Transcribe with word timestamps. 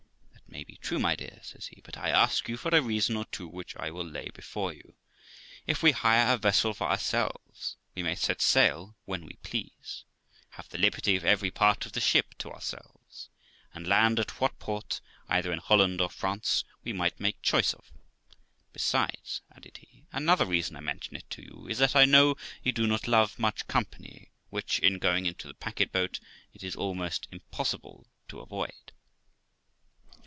'That 0.53 0.57
may 0.57 0.63
be 0.65 0.75
true, 0.75 0.99
my 0.99 1.15
dear', 1.15 1.39
says 1.43 1.67
he, 1.67 1.79
'but 1.79 1.97
I 1.97 2.09
ask 2.09 2.49
you 2.49 2.57
for 2.57 2.75
a 2.75 2.81
reason 2.81 3.15
or 3.15 3.23
two, 3.23 3.47
which 3.47 3.73
I 3.77 3.89
will 3.89 4.05
lay 4.05 4.27
before 4.33 4.73
you, 4.73 4.83
viz. 4.85 4.97
if 5.65 5.81
we 5.81 5.91
hire 5.93 6.33
a 6.33 6.37
vessel 6.37 6.73
for 6.73 6.89
ourselves, 6.89 7.77
we 7.95 8.03
may 8.03 8.15
set 8.15 8.41
sail 8.41 8.97
when 9.05 9.23
we 9.25 9.37
please, 9.43 10.03
have 10.51 10.67
the 10.67 10.77
liberty 10.77 11.15
of 11.15 11.23
every 11.23 11.51
part 11.51 11.85
of 11.85 11.93
the 11.93 12.01
ship 12.01 12.35
to 12.39 12.51
ourselves, 12.51 13.29
and 13.73 13.87
land 13.87 14.19
at 14.19 14.41
what 14.41 14.59
port, 14.59 14.99
either 15.29 15.53
in 15.53 15.59
Holland 15.59 16.01
or 16.01 16.09
France, 16.09 16.65
we 16.83 16.91
might 16.91 17.17
make 17.17 17.41
choice 17.41 17.73
of. 17.73 17.89
Besides', 18.73 19.41
added 19.55 19.77
he,' 19.77 20.03
another 20.11 20.45
reason 20.45 20.75
I 20.75 20.81
mention 20.81 21.15
it 21.15 21.29
to 21.29 21.41
you 21.43 21.67
is, 21.69 21.77
that 21.77 21.95
I 21.95 22.03
know 22.03 22.35
you 22.61 22.73
do 22.73 22.87
not 22.87 23.07
love 23.07 23.39
much 23.39 23.67
company, 23.67 24.31
which, 24.49 24.79
in 24.79 24.99
going 24.99 25.25
into 25.27 25.47
the 25.47 25.53
packet 25.53 25.93
boat, 25.93 26.19
it 26.53 26.61
is 26.61 26.75
almost 26.75 27.29
impossible 27.31 28.07
to 28.27 28.41
avoid.' 28.41 28.73